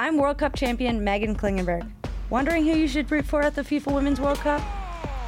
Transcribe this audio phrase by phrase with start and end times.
[0.00, 1.86] I'm World Cup champion Meghan Klingenberg.
[2.30, 4.62] Wondering who you should root for at the FIFA Women's World Cup?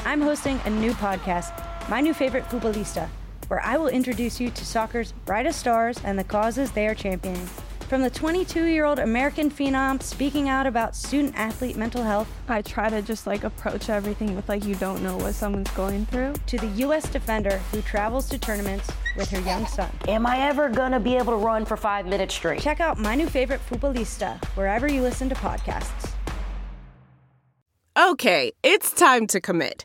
[0.07, 1.53] I'm hosting a new podcast,
[1.91, 3.07] My New Favorite Futbolista,
[3.49, 7.51] where I will introduce you to soccer's brightest stars and the causes they are championing.
[7.93, 12.63] From the 22 year old American phenom speaking out about student athlete mental health, I
[12.63, 16.33] try to just like approach everything with like you don't know what someone's going through.
[16.47, 17.07] to the U.S.
[17.07, 19.91] defender who travels to tournaments with her young son.
[20.09, 22.63] Am I ever gonna be able to run for five minutes straight?
[22.63, 26.13] Check out My New Favorite Futbolista wherever you listen to podcasts.
[27.95, 29.85] Okay, it's time to commit.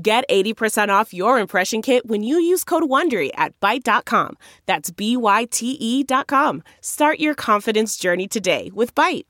[0.00, 4.36] Get 80% off your impression kit when you use code WONDERY at Byte.com.
[4.66, 6.62] That's B-Y-T-E dot com.
[6.82, 9.24] Start your confidence journey today with Byte.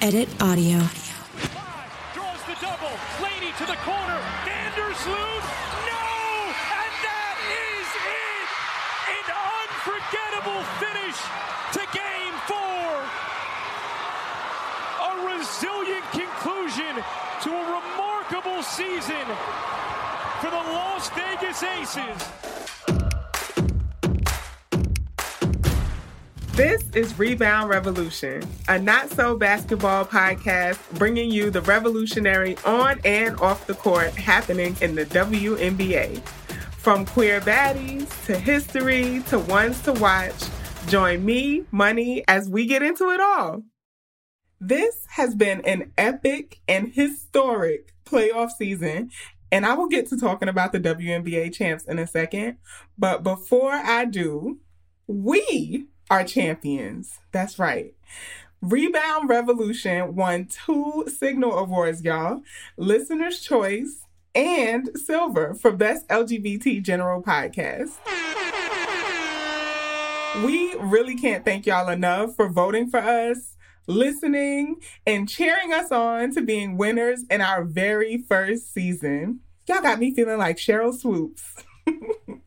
[0.00, 0.78] Edit audio.
[2.14, 2.96] draws the double.
[3.22, 4.20] Lady to the corner.
[4.48, 5.42] Vandersloot.
[5.84, 6.00] No!
[6.80, 8.48] And that is it!
[9.20, 9.26] An
[9.60, 11.18] unforgettable finish
[11.76, 12.88] to game four.
[15.04, 17.04] A resilient conclusion
[17.42, 17.73] to a remarkable
[18.64, 19.26] season
[20.40, 22.28] for the Las Vegas Aces.
[26.54, 33.38] This is Rebound Revolution, a not so basketball podcast bringing you the revolutionary on and
[33.40, 36.22] off the court happening in the WNBA.
[36.78, 40.42] From queer baddies to history to ones to watch,
[40.86, 43.62] join me, Money, as we get into it all.
[44.58, 49.10] This has been an epic and historic playoff season,
[49.50, 52.58] and I will get to talking about the WNBA champs in a second.
[52.96, 54.58] But before I do,
[55.06, 57.18] we are champions.
[57.32, 57.94] That's right.
[58.60, 62.40] Rebound Revolution won two Signal Awards, y'all
[62.78, 67.92] Listener's Choice and Silver for Best LGBT General Podcast.
[70.44, 73.53] We really can't thank y'all enough for voting for us,
[73.86, 79.40] listening, and cheering us on to being winners in our very first season.
[79.66, 81.42] Y'all got me feeling like Sheryl Swoopes.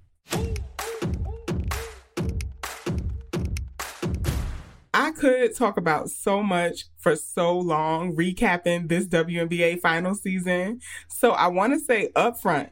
[4.93, 10.81] I could talk about so much for so long recapping this WNBA final season.
[11.07, 12.69] So I want to say upfront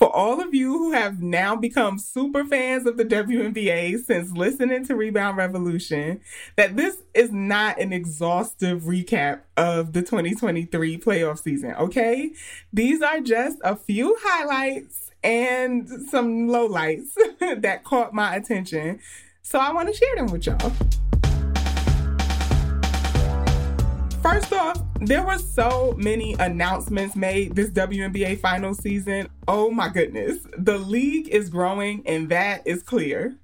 [0.00, 4.82] for all of you who have now become super fans of the WNBA since listening
[4.86, 6.22] to Rebound Revolution,
[6.56, 12.30] that this is not an exhaustive recap of the 2023 playoff season, okay?
[12.72, 17.10] These are just a few highlights and some lowlights
[17.60, 19.00] that caught my attention.
[19.42, 20.72] So I want to share them with y'all.
[24.22, 29.28] First off, there were so many announcements made this WNBA final season.
[29.48, 30.46] Oh my goodness.
[30.56, 33.36] The league is growing, and that is clear.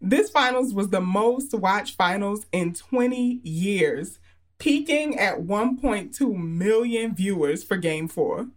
[0.00, 4.20] This finals was the most watched finals in 20 years,
[4.58, 8.48] peaking at 1.2 million viewers for game four.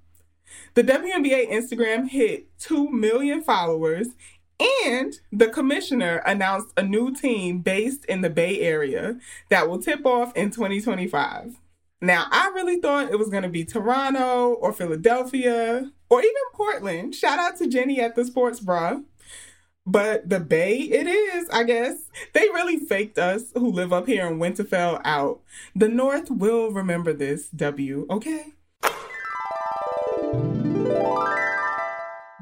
[0.75, 4.09] The WNBA Instagram hit 2 million followers,
[4.85, 9.17] and the commissioner announced a new team based in the Bay Area
[9.49, 11.55] that will tip off in 2025.
[11.99, 17.15] Now, I really thought it was going to be Toronto or Philadelphia or even Portland.
[17.15, 18.99] Shout out to Jenny at the Sports Bra.
[19.83, 22.09] But the Bay, it is, I guess.
[22.33, 25.39] They really faked us who live up here in Winterfell out.
[25.75, 28.53] The North will remember this, W, okay?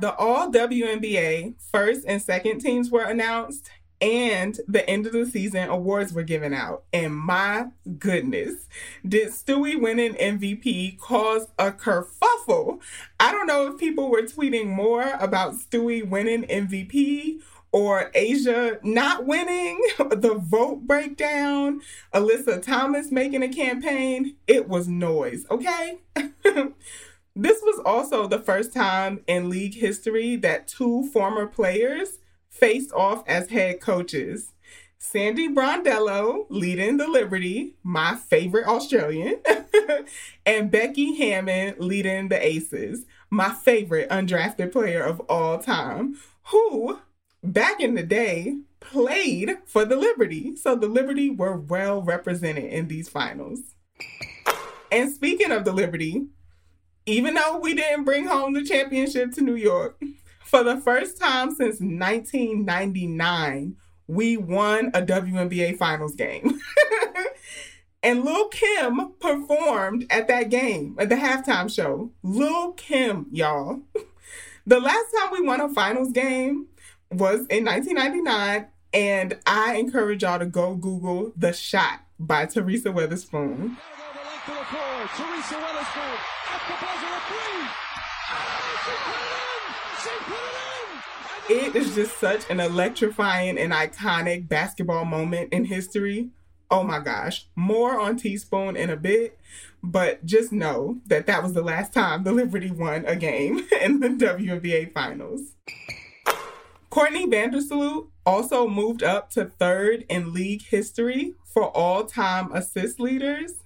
[0.02, 3.70] The All WNBA first and second teams were announced,
[4.02, 6.84] and the end of the season awards were given out.
[6.92, 7.68] And my
[7.98, 8.68] goodness,
[9.08, 12.82] did Stewie winning MVP cause a kerfuffle?
[13.20, 17.40] I don't know if people were tweeting more about Stewie winning MVP
[17.72, 21.82] or A'ja not winning, the vote breakdown,
[22.14, 24.36] Alyssa Thomas making a campaign.
[24.48, 26.00] It was noise, okay?
[27.38, 32.20] This was also the first time in league history that two former players
[32.56, 34.54] faced off as head coaches.
[34.98, 39.40] Sandy Brondello leading the Liberty, my favorite Australian,
[40.46, 47.00] and Becky Hammon leading the Aces, my favorite undrafted player of all time, who
[47.44, 50.56] back in the day played for the Liberty.
[50.56, 53.60] So the Liberty were well represented in these finals.
[54.92, 56.28] And speaking of the Liberty,
[57.06, 60.02] even though we didn't bring home the championship to New York,
[60.56, 63.76] for the first time since 1999,
[64.08, 66.62] we won a WNBA finals game.
[68.04, 72.10] and Lil Kim performed at that game, at the halftime show.
[72.24, 73.82] Lil Kim, y'all.
[74.68, 76.66] The last time we won a finals game
[77.12, 83.78] was in 1999, and I encourage y'all to go Google The Shot by Teresa Weatherspoon.
[84.48, 86.18] Teresa Weatherspoon
[86.50, 87.70] at the buzzer, three.
[88.32, 89.26] Oh, she
[91.50, 96.30] it is just such an electrifying and iconic basketball moment in history.
[96.72, 99.38] Oh my gosh, more on Teaspoon in a bit,
[99.84, 104.00] but just know that that was the last time the Liberty won a game in
[104.00, 105.54] the WNBA Finals.
[106.90, 113.65] Courtney Vandersloot also moved up to third in league history for all time assist leaders.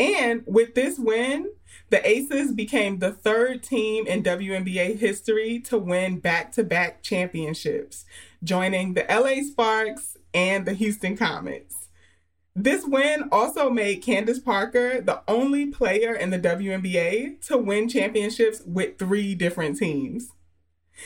[0.00, 1.52] And with this win,
[1.90, 8.06] the Aces became the third team in WNBA history to win back to back championships,
[8.42, 11.88] joining the LA Sparks and the Houston Comets.
[12.56, 18.62] This win also made Candace Parker the only player in the WNBA to win championships
[18.64, 20.30] with three different teams.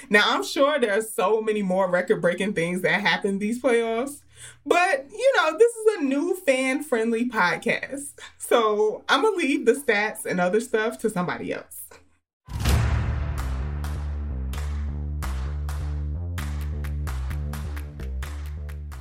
[0.09, 4.23] Now, I'm sure there are so many more record breaking things that happened these playoffs,
[4.67, 8.13] but, you know, this is a new fan friendly podcast.
[8.39, 11.81] So I'm going to leave the stats and other stuff to somebody else.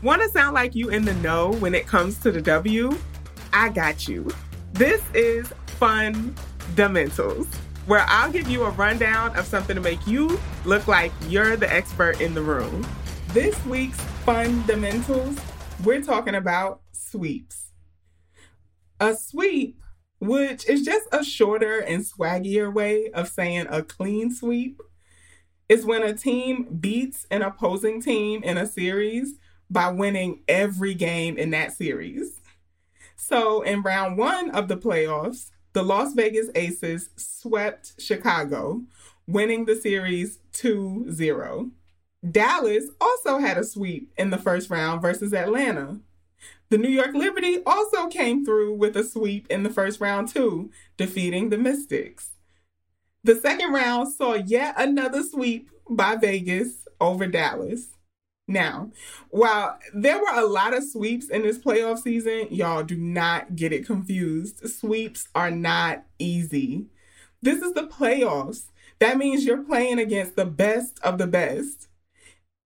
[0.01, 2.97] Want to sound like you in the know when it comes to the W?
[3.53, 4.29] I got you.
[4.73, 7.47] This is Fundamentals,
[7.85, 11.71] where I'll give you a rundown of something to make you look like you're the
[11.71, 12.85] expert in the room.
[13.33, 15.35] This week's fundamentals,
[15.83, 17.71] we're talking about sweeps.
[18.99, 19.81] A sweep,
[20.19, 24.79] which is just a shorter and swaggier way of saying a clean sweep,
[25.67, 29.33] is when a team beats an opposing team in a series
[29.67, 32.39] by winning every game in that series.
[33.15, 38.83] So in round one of the playoffs, the Las Vegas Aces swept Chicago,
[39.25, 41.71] winning the series 2 0.
[42.29, 45.99] Dallas also had a sweep in the first round versus Atlanta.
[46.69, 50.71] The New York Liberty also came through with a sweep in the first round, too,
[50.97, 52.31] defeating the Mystics.
[53.23, 57.89] The second round saw yet another sweep by Vegas over Dallas.
[58.47, 58.91] Now,
[59.29, 63.71] while there were a lot of sweeps in this playoff season, y'all do not get
[63.71, 64.67] it confused.
[64.67, 66.87] Sweeps are not easy.
[67.41, 68.65] This is the playoffs.
[68.99, 71.87] That means you're playing against the best of the best.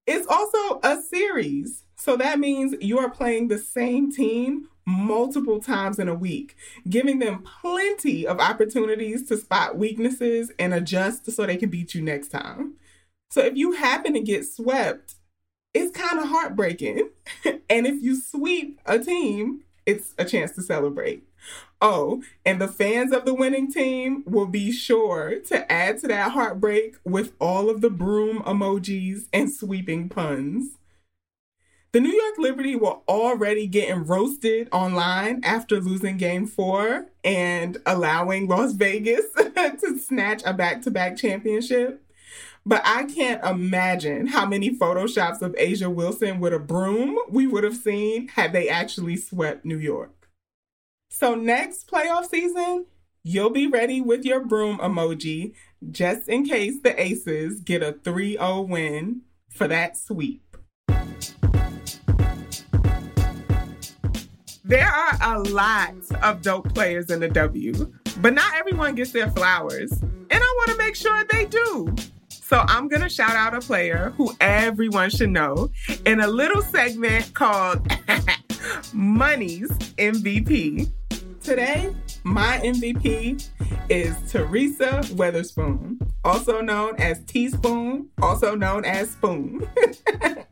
[0.07, 1.83] It's also a series.
[1.97, 6.55] So that means you are playing the same team multiple times in a week,
[6.89, 12.01] giving them plenty of opportunities to spot weaknesses and adjust so they can beat you
[12.01, 12.75] next time.
[13.29, 15.15] So if you happen to get swept,
[15.73, 17.09] it's kind of heartbreaking.
[17.69, 21.23] and if you sweep a team, it's a chance to celebrate.
[21.81, 26.33] Oh, and the fans of the winning team will be sure to add to that
[26.33, 30.77] heartbreak with all of the broom emojis and sweeping puns.
[31.93, 38.47] The New York Liberty were already getting roasted online after losing game four and allowing
[38.47, 42.03] Las Vegas to snatch a back to back championship.
[42.67, 47.63] But I can't imagine how many photoshops of A'ja Wilson with a broom we would
[47.63, 50.27] have seen had they actually swept New York.
[51.09, 52.87] So, next playoff season,
[53.23, 55.53] you'll be ready with your broom emoji
[55.91, 60.57] just in case the Aces get a 3 0 win for that sweep.
[64.65, 69.31] There are a lot of dope players in the W, but not everyone gets their
[69.31, 69.93] flowers.
[70.01, 71.95] And I want to make sure they do.
[72.47, 75.69] So I'm going to shout out a player who everyone should know
[76.05, 77.85] in a little segment called
[78.93, 80.89] Money's MVP.
[81.43, 83.45] Today, my MVP
[83.89, 89.67] is Teresa Weatherspoon, also known as Teaspoon, also known as Spoon.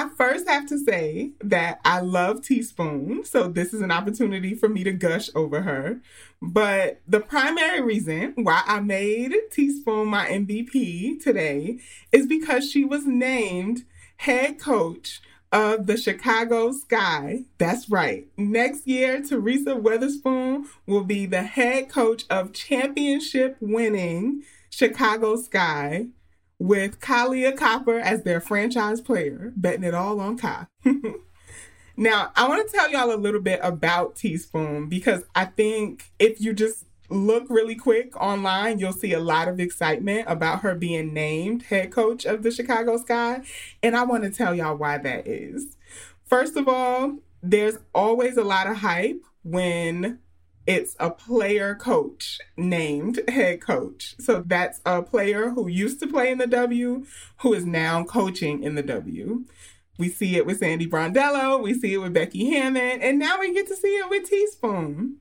[0.00, 4.66] I first have to say that I love Teaspoon, so this is an opportunity for
[4.66, 6.00] me to gush over her.
[6.40, 11.80] But the primary reason why I made Teaspoon my MVP today
[12.12, 13.84] is because she was named
[14.16, 15.20] head coach
[15.52, 17.44] of the Chicago Sky.
[17.58, 18.26] That's right.
[18.38, 26.06] Next year, Teresa Weatherspoon will be the head coach of championship winning Chicago Sky
[26.60, 30.66] with Kahleah Copper as their franchise player, betting it all on Kai.
[32.00, 36.40] Now, I want to tell y'all a little bit about Teaspoon because I think if
[36.40, 41.12] you just look really quick online, you'll see a lot of excitement about her being
[41.12, 43.42] named head coach of the Chicago Sky.
[43.82, 45.76] And I want to tell y'all why that is.
[46.24, 50.20] First of all, there's always a lot of hype when
[50.70, 54.14] it's a player coach named head coach.
[54.20, 57.04] So that's a player who used to play in the W
[57.38, 59.46] who is now coaching in the W.
[59.98, 63.52] We see it with Sandy Brondello, we see it with Becky Hammon, and now we
[63.52, 65.16] get to see it with Teaspoon.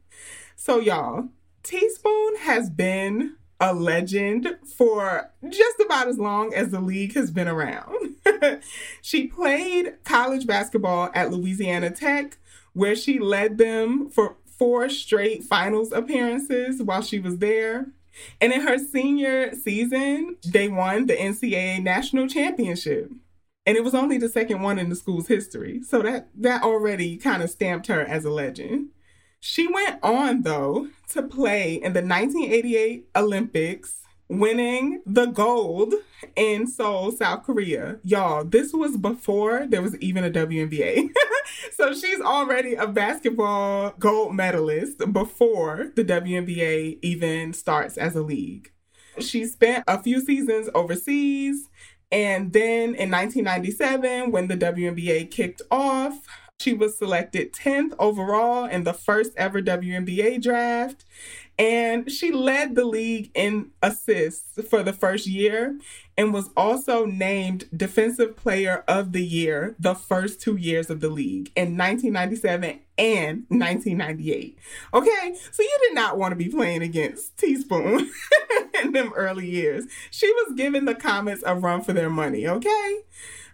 [0.56, 1.30] So, y'all,
[1.64, 7.48] Teaspoon has been a legend for just about as long as the league has been
[7.48, 8.18] around.
[9.02, 12.38] she played college basketball at Louisiana Tech,
[12.74, 17.88] where she led them for four straight finals appearances while she was there.
[18.40, 23.12] And in her senior season, they won the NCAA national championship
[23.70, 25.84] and it was only the second one in the school's history.
[25.84, 28.90] So that that already kind of stamped her as a legend.
[29.40, 35.94] She went on though to play in the 1988 Olympics, winning the gold
[36.36, 38.00] in Seoul, South Korea.
[38.04, 41.10] Y'all, this was before there was even a WNBA.
[41.76, 48.72] so she's already a basketball gold medalist before the WNBA even starts as a league.
[49.20, 51.70] She spent a few seasons overseas
[52.12, 56.26] and then in 1997, when the WNBA kicked off,
[56.60, 61.06] she was selected 10th overall in the first ever WNBA draft.
[61.60, 65.78] And she led the league in assists for the first year
[66.18, 71.10] and was also named Defensive Player of the Year the first two years of the
[71.10, 74.58] league in 1997 and 1998.
[74.94, 78.10] Okay, so you did not want to be playing against Teaspoon
[78.82, 79.86] in them early years.
[80.12, 83.00] She was giving the Comets a run for their money, okay?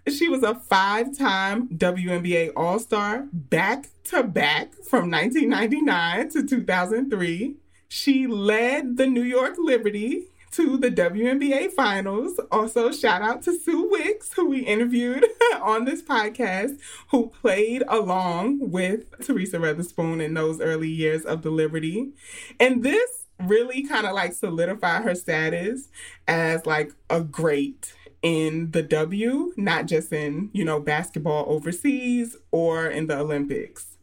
[0.07, 7.55] She was a five time WNBA All Star back to back from 1999 to 2003.
[7.87, 12.39] She led the New York Liberty to the WNBA finals.
[12.49, 15.25] Also, shout out to Sue Wicks, who we interviewed
[15.61, 21.49] on this podcast, who played along with Teresa Weatherspoon in those early years of the
[21.49, 22.11] Liberty.
[22.59, 25.89] And this really kind of like solidified her status
[26.25, 32.87] as like a great in the W, not just in, you know, basketball overseas or
[32.87, 33.94] in the Olympics.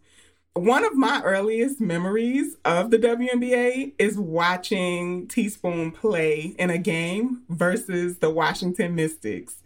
[0.54, 7.40] One of my earliest memories of the WNBA is watching Teaspoon play in a game
[7.48, 9.62] versus the Washington Mystics.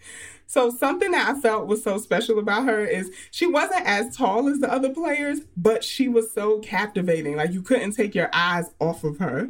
[0.47, 4.47] So, something that I felt was so special about her is she wasn't as tall
[4.49, 7.35] as the other players, but she was so captivating.
[7.35, 9.49] Like, you couldn't take your eyes off of her.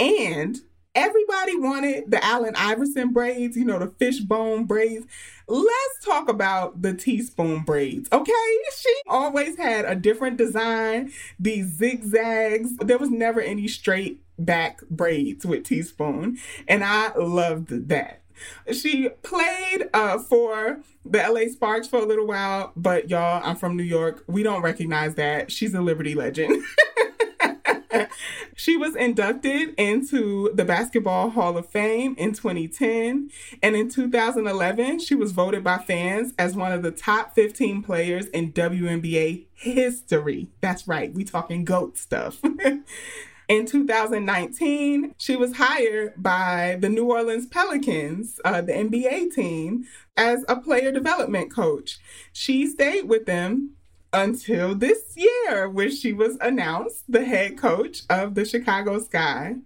[0.00, 0.58] And
[0.96, 5.06] everybody wanted the Allen Iverson braids, you know, the fishbone braids.
[5.46, 8.58] Let's talk about the teaspoon braids, okay?
[8.76, 12.76] She always had a different design, these zigzags.
[12.78, 18.22] There was never any straight back braids with teaspoon, and I loved that.
[18.72, 23.76] She played uh, for the LA Sparks for a little while, but y'all, I'm from
[23.76, 24.24] New York.
[24.26, 25.52] We don't recognize that.
[25.52, 26.62] She's a Liberty legend.
[28.56, 33.30] she was inducted into the Basketball Hall of Fame in 2010.
[33.62, 38.26] And in 2011, she was voted by fans as one of the top 15 players
[38.26, 40.48] in WNBA history.
[40.60, 42.40] That's right, we talking GOAT stuff.
[43.48, 49.84] In 2019, she was hired by the New Orleans Pelicans, uh, the NBA team,
[50.16, 52.00] as a player development coach.
[52.32, 53.75] She stayed with them
[54.16, 59.56] until this year, when she was announced the head coach of the Chicago Sky.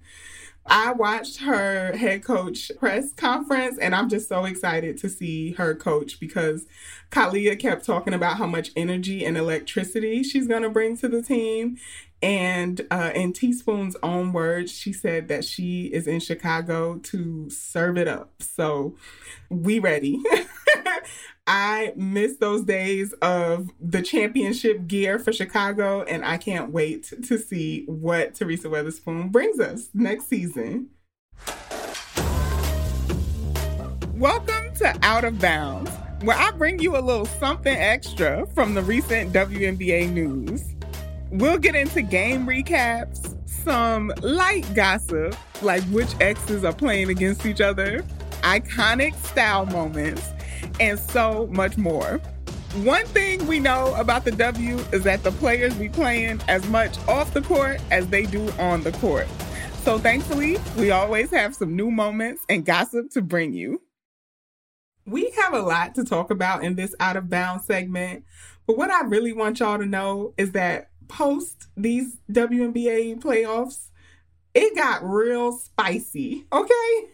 [0.67, 5.75] I watched her head coach press conference and I'm just so excited to see her
[5.75, 6.67] coach because
[7.11, 11.23] Kahleah kept talking about how much energy and electricity she's going to bring to the
[11.23, 11.79] team.
[12.23, 17.97] And uh, in Teaspoon's own words, she said that she is in Chicago to serve
[17.97, 18.35] it up.
[18.41, 18.97] So
[19.49, 20.23] we ready.
[21.63, 27.37] I miss those days of the championship gear for Chicago, and I can't wait to
[27.37, 30.89] see what Teresa Weatherspoon brings us next season.
[34.15, 35.91] Welcome to Out of Bounds,
[36.23, 40.65] where I bring you a little something extra from the recent WNBA news.
[41.31, 47.61] We'll get into game recaps, some light gossip, like which exes are playing against each
[47.61, 48.03] other,
[48.45, 50.27] iconic style moments
[50.79, 52.21] and so much more.
[52.77, 56.97] One thing we know about the W is that the players be playing as much
[57.09, 59.27] off the court as they do on the court.
[59.83, 63.83] So thankfully, we always have some new moments and gossip to bring you.
[65.07, 68.25] We have a lot to talk about in this out of bounds segment,
[68.67, 73.89] but what I really want y'all to know is that post these WNBA playoffs,
[74.55, 77.09] it got real spicy, okay?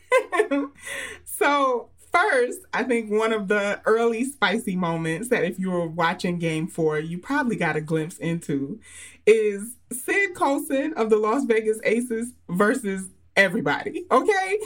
[1.25, 6.39] so, first, I think one of the early spicy moments that if you were watching
[6.39, 8.81] game four, you probably got a glimpse into
[9.27, 14.59] is Syd Colson of the Las Vegas Aces versus everybody, okay?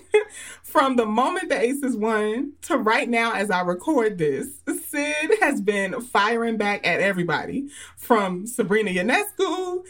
[0.63, 5.61] From the moment the Aces won to right now, as I record this, Syd has
[5.61, 9.85] been firing back at everybody from Sabrina Ionescu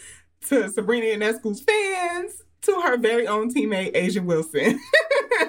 [0.49, 4.81] to Sabrina Ionescu's fans to her very own teammate, A'ja Wilson,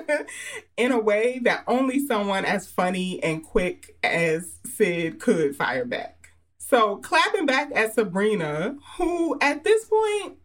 [0.77, 6.29] in a way that only someone as funny and quick as Syd could fire back.
[6.57, 10.37] So, clapping back at Sabrina, who at this point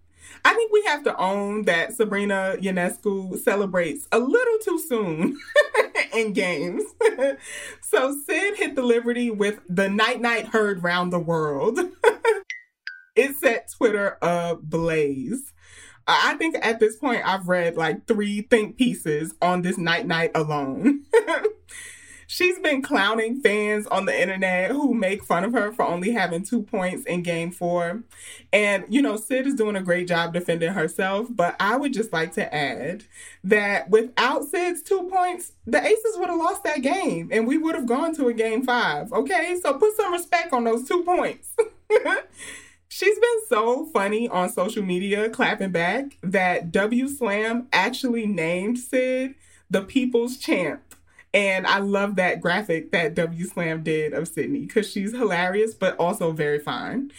[0.44, 5.38] I think we have to own that Sabrina Ionescu celebrates a little too soon
[6.14, 6.84] in games.
[7.82, 11.80] so Syd hit the Liberty with the night night heard round the world.
[13.16, 15.52] it set Twitter ablaze.
[16.06, 20.30] I think at this point I've read like three think pieces on this night night
[20.34, 21.02] alone.
[22.28, 26.42] She's been clowning fans on the internet who make fun of her for only having
[26.42, 28.02] two points in game four.
[28.52, 32.12] And, you know, Syd is doing a great job defending herself, but I would just
[32.12, 33.04] like to add
[33.44, 37.76] that without Syd's two points, the Aces would have lost that game and we would
[37.76, 39.12] have gone to a game five.
[39.12, 41.50] Okay, so put some respect on those two points.
[42.96, 49.34] She's been so funny on social media clapping back that W Slam actually named Syd
[49.68, 50.94] the people's champ
[51.34, 55.94] and I love that graphic that W Slam did of Sydney because she's hilarious, but
[55.98, 57.12] also very fine.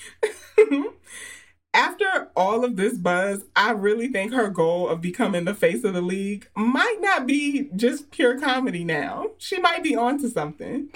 [1.75, 5.93] After all of this buzz, I really think her goal of becoming the face of
[5.93, 9.27] the league might not be just pure comedy now.
[9.38, 10.89] She might be onto something.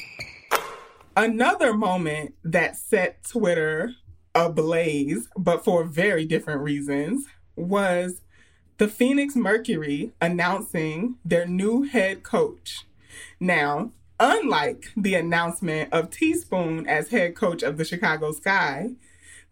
[1.16, 3.94] Another moment that set Twitter
[4.36, 8.22] ablaze, but for very different reasons, was
[8.78, 12.86] the Phoenix Mercury announcing their new head coach.
[13.40, 18.92] Now, unlike the announcement of Teaspoon as head coach of the Chicago Sky,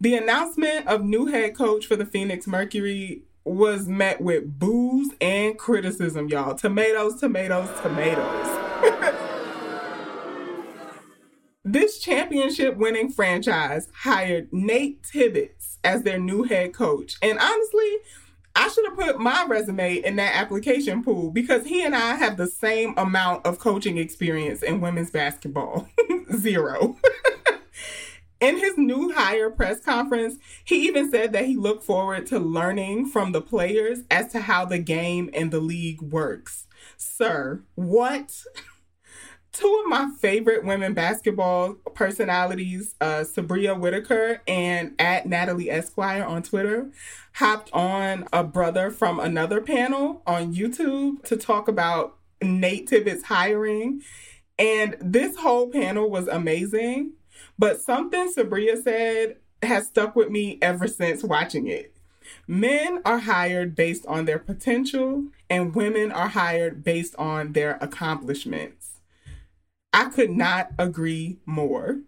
[0.00, 5.58] the announcement of new head coach for the Phoenix Mercury was met with boos and
[5.58, 6.54] criticism, y'all.
[6.54, 9.26] Tomatoes, tomatoes, tomatoes.
[11.64, 17.16] this championship winning franchise hired Nate Tibbetts as their new head coach.
[17.22, 17.96] And honestly,
[18.56, 22.36] I should have put my resume in that application pool because he and I have
[22.36, 25.88] the same amount of coaching experience in women's basketball
[26.36, 26.96] zero.
[28.40, 33.06] in his new hire press conference, he even said that he looked forward to learning
[33.06, 36.66] from the players as to how the game and the league works.
[36.96, 38.42] Sir, what?
[39.52, 46.42] two of my favorite women basketball personalities, uh, Sabria Whitaker and at Natalie Esquire on
[46.42, 46.90] Twitter,
[47.34, 54.02] hopped on a brother from another panel on YouTube to talk about Nate Tibbetts hiring.
[54.58, 57.12] And this whole panel was amazing.
[57.58, 61.94] But something Sabria said has stuck with me ever since watching it.
[62.46, 68.79] Men are hired based on their potential, and women are hired based on their accomplishments.
[69.92, 72.00] I could not agree more.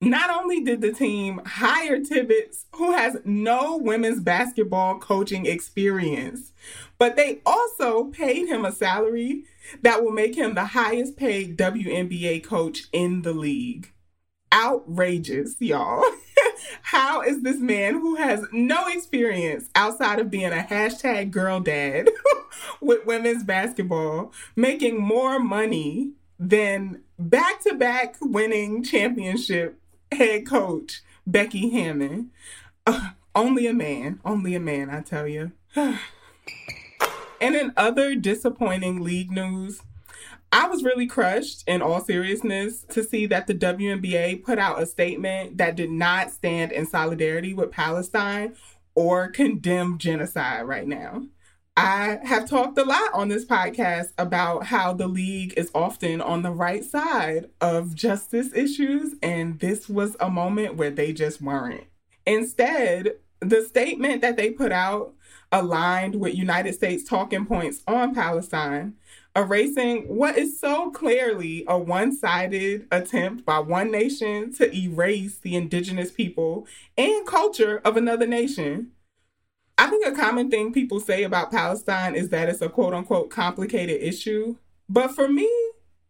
[0.00, 6.52] Not only did the team hire Tibbetts, who has no women's basketball coaching experience,
[6.98, 9.44] but they also paid him a salary
[9.82, 13.92] that will make him the highest paid WNBA coach in the league.
[14.52, 16.04] Outrageous, y'all.
[16.82, 22.10] How is this man who has no experience outside of being a hashtag girl dad
[22.80, 29.80] with women's basketball making more money than back to back winning championship
[30.12, 32.30] head coach Becky Hammon.
[32.86, 35.52] Uh, only a man, only a man, I tell you.
[35.76, 35.98] and
[37.40, 39.82] in other disappointing league news,
[40.52, 44.86] I was really crushed in all seriousness to see that the WNBA put out a
[44.86, 48.54] statement that did not stand in solidarity with Palestine
[48.94, 51.26] or condemn genocide right now.
[51.76, 56.40] I have talked a lot on this podcast about how the league is often on
[56.40, 61.84] the right side of justice issues, and this was a moment where they just weren't.
[62.24, 65.12] Instead, the statement that they put out
[65.52, 68.94] aligned with United States talking points on Palestine,
[69.36, 75.54] erasing what is so clearly a one sided attempt by one nation to erase the
[75.54, 78.92] indigenous people and culture of another nation.
[79.78, 83.30] I think a common thing people say about Palestine is that it's a quote unquote
[83.30, 84.56] complicated issue.
[84.88, 85.50] But for me,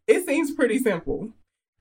[0.06, 1.30] It seems pretty simple.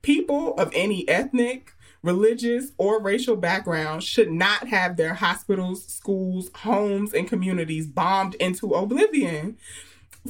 [0.02, 1.72] People of any ethnic,
[2.02, 8.72] religious, or racial background should not have their hospitals, schools, homes, and communities bombed into
[8.74, 9.56] oblivion.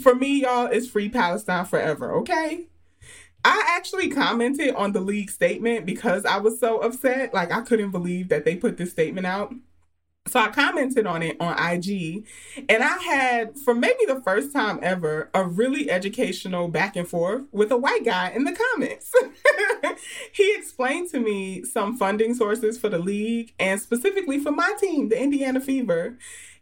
[0.01, 2.67] For me, y'all, it's free Palestine forever, okay?
[3.45, 7.33] I actually commented on the league statement because I was so upset.
[7.33, 9.55] Like, I couldn't believe that they put this statement out.
[10.29, 12.25] So I commented on it on IG,
[12.69, 17.43] and I had, for maybe the first time ever, a really educational back and forth
[17.53, 19.13] with a white guy in the comments.
[20.33, 25.11] he explained to me some funding sources for the league and specifically for my team,
[25.11, 26.19] the Indiana Fever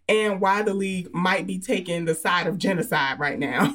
[0.08, 3.74] and why the league might be taking the side of genocide right now.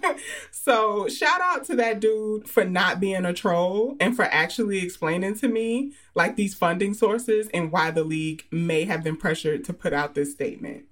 [0.50, 5.34] so, shout out to that dude for not being a troll and for actually explaining
[5.36, 9.72] to me like these funding sources and why the league may have been pressured to
[9.72, 10.84] put out this statement.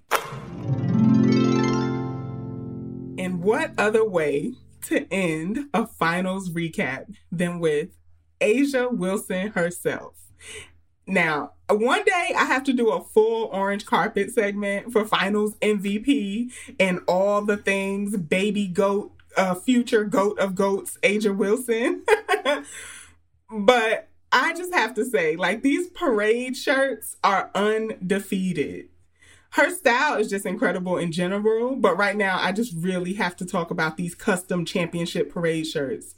[3.17, 7.89] And what other way to end a finals recap than with
[8.39, 10.13] A'ja Wilson herself?
[11.07, 16.51] Now, one day I have to do a full orange carpet segment for finals MVP
[16.79, 22.03] and all the things baby goat, uh, future goat of goats, A'ja Wilson.
[23.51, 28.89] but I just have to say, like, these parade shirts are undefeated.
[29.51, 33.45] Her style is just incredible in general, but right now I just really have to
[33.45, 36.15] talk about these custom championship parade shirts.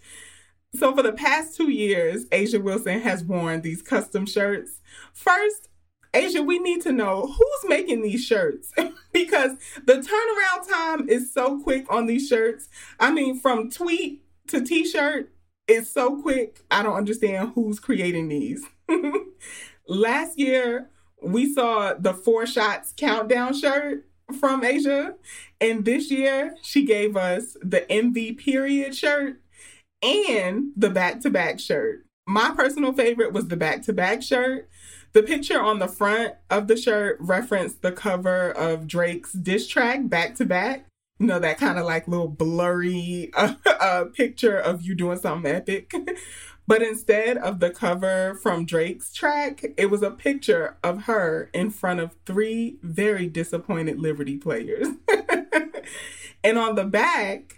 [0.75, 4.81] So for the past two years, A'ja Wilson has worn these custom shirts.
[5.13, 5.69] First,
[6.13, 8.71] A'ja, we need to know who's making these shirts
[9.11, 9.51] because
[9.85, 12.69] the turnaround time is so quick on these shirts.
[12.99, 15.31] I mean, from tweet to t-shirt,
[15.67, 16.63] it's so quick.
[16.71, 18.63] I don't understand who's creating these.
[19.87, 20.89] Last year,
[21.21, 24.05] we saw the four shots countdown shirt
[24.39, 25.15] from A'ja.
[25.61, 29.41] and this year she gave us the MV period shirt
[30.01, 32.05] and the back to back shirt.
[32.27, 34.69] My personal favorite was the back to back shirt.
[35.13, 40.09] The picture on the front of the shirt referenced the cover of Drake's diss track,
[40.09, 40.85] Back to Back.
[41.19, 45.51] You know, that kind of like little blurry uh, uh, picture of you doing something
[45.51, 45.91] epic.
[46.67, 51.71] but instead of the cover from Drake's track, it was a picture of her in
[51.71, 54.89] front of three very disappointed Liberty players.
[56.43, 57.56] and on the back,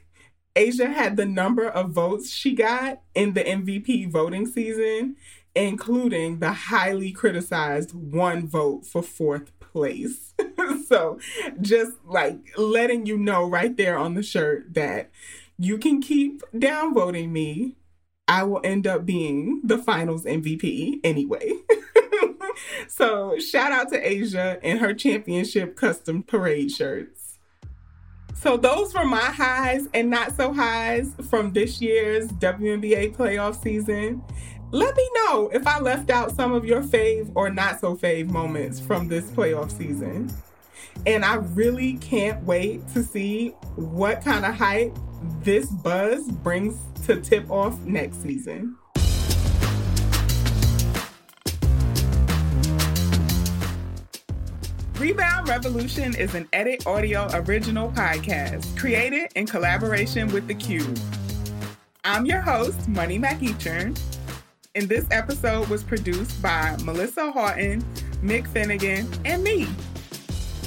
[0.56, 5.16] A'ja had the number of votes she got in the MVP voting season,
[5.56, 10.34] including the highly criticized one vote for fourth place.
[10.88, 11.20] so,
[11.62, 15.12] just like letting you know right there on the shirt that
[15.58, 17.76] you can keep downvoting me.
[18.28, 21.52] I will end up being the finals MVP anyway.
[22.88, 27.19] so, shout out to A'ja and her championship custom parade shirts.
[28.42, 34.24] So those were my highs and not so highs from this year's WNBA playoff season.
[34.72, 38.30] Let me know if I left out some of your fave or not so fave
[38.30, 40.34] moments from this playoff season.
[41.06, 44.98] And I really can't wait to see what kind of hype
[45.42, 48.78] this buzz brings to tip off next season.
[55.00, 61.00] Rebound Revolution is an Edit Audio original podcast created in collaboration with The Qube.
[62.04, 63.98] I'm your host, Money McEachern,
[64.76, 67.82] and this episode was produced by Melissa Haughton,
[68.22, 69.70] Mik Finnegan, and me.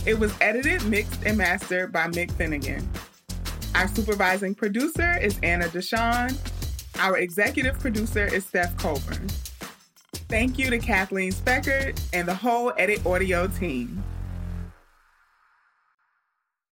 [0.07, 2.89] It was edited, mixed, and mastered by Mik Finnegan.
[3.75, 6.39] Our supervising producer is Anna Deshawn.
[7.01, 9.29] Our executive producer is Steph Colbourn.
[10.31, 14.03] Thank you to Kathleen Speckert and the whole Edit Audio team.